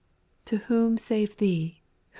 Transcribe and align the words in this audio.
To 0.45 0.57
whom, 0.57 0.97
save 0.97 1.37
Thee, 1.37 1.73
etc. 1.75 1.81